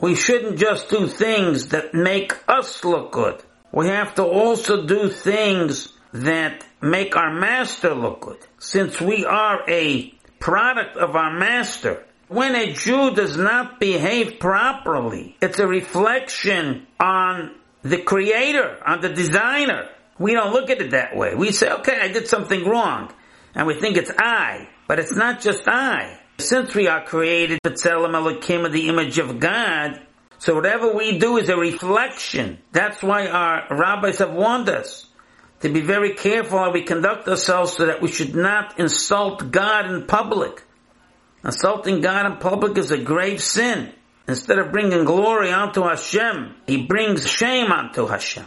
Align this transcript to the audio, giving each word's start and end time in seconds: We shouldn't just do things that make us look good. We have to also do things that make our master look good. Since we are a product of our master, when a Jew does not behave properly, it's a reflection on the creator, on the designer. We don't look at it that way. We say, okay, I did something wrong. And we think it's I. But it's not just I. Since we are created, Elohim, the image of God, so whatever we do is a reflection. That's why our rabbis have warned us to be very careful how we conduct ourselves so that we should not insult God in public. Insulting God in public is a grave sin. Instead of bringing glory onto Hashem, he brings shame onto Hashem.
We 0.00 0.14
shouldn't 0.14 0.58
just 0.58 0.88
do 0.88 1.06
things 1.06 1.68
that 1.68 1.92
make 1.92 2.32
us 2.48 2.84
look 2.84 3.12
good. 3.12 3.42
We 3.72 3.88
have 3.88 4.14
to 4.14 4.24
also 4.24 4.86
do 4.86 5.10
things 5.10 5.92
that 6.12 6.64
make 6.80 7.16
our 7.16 7.32
master 7.32 7.94
look 7.94 8.22
good. 8.22 8.38
Since 8.58 9.00
we 9.00 9.24
are 9.24 9.60
a 9.68 10.10
product 10.38 10.96
of 10.96 11.14
our 11.14 11.38
master, 11.38 12.04
when 12.28 12.54
a 12.54 12.72
Jew 12.72 13.10
does 13.10 13.36
not 13.36 13.78
behave 13.78 14.40
properly, 14.40 15.36
it's 15.42 15.58
a 15.58 15.66
reflection 15.66 16.86
on 16.98 17.54
the 17.82 17.98
creator, 17.98 18.78
on 18.86 19.00
the 19.00 19.10
designer. 19.10 19.88
We 20.18 20.32
don't 20.32 20.52
look 20.52 20.70
at 20.70 20.80
it 20.80 20.92
that 20.92 21.16
way. 21.16 21.34
We 21.34 21.52
say, 21.52 21.70
okay, 21.70 21.98
I 22.00 22.08
did 22.08 22.26
something 22.26 22.64
wrong. 22.64 23.12
And 23.54 23.66
we 23.66 23.74
think 23.74 23.96
it's 23.96 24.12
I. 24.16 24.68
But 24.86 24.98
it's 24.98 25.14
not 25.14 25.40
just 25.40 25.66
I. 25.66 26.18
Since 26.40 26.74
we 26.74 26.88
are 26.88 27.04
created, 27.04 27.60
Elohim, 27.64 28.72
the 28.72 28.88
image 28.88 29.18
of 29.18 29.38
God, 29.38 30.00
so 30.38 30.54
whatever 30.54 30.94
we 30.94 31.18
do 31.18 31.36
is 31.36 31.48
a 31.48 31.56
reflection. 31.56 32.58
That's 32.72 33.02
why 33.02 33.28
our 33.28 33.66
rabbis 33.70 34.18
have 34.18 34.32
warned 34.32 34.70
us 34.70 35.06
to 35.60 35.68
be 35.68 35.82
very 35.82 36.14
careful 36.14 36.58
how 36.58 36.72
we 36.72 36.82
conduct 36.82 37.28
ourselves 37.28 37.74
so 37.74 37.86
that 37.86 38.00
we 38.00 38.08
should 38.08 38.34
not 38.34 38.78
insult 38.78 39.50
God 39.50 39.90
in 39.90 40.06
public. 40.06 40.62
Insulting 41.44 42.00
God 42.00 42.26
in 42.26 42.38
public 42.38 42.78
is 42.78 42.90
a 42.90 42.98
grave 42.98 43.42
sin. 43.42 43.92
Instead 44.26 44.58
of 44.58 44.72
bringing 44.72 45.04
glory 45.04 45.52
onto 45.52 45.82
Hashem, 45.82 46.54
he 46.66 46.86
brings 46.86 47.28
shame 47.28 47.70
onto 47.70 48.06
Hashem. 48.06 48.46